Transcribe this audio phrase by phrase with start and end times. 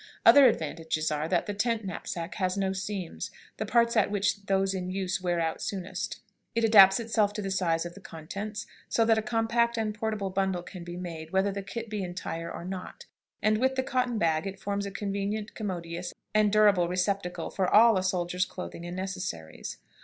[0.25, 4.73] Other advantages are, that the tent knapsack has no seams, the parts at which those
[4.73, 6.21] in use wear out soonest;
[6.55, 10.31] it adapts itself to the size of the contents, so that a compact and portable
[10.31, 13.05] bundle can be made, whether the kit be entire or not;
[13.43, 17.95] and, with the cotton bag, it forms a convenient, commodious, and durable receptacle for all
[17.95, 19.77] a soldier's clothing and necessaries.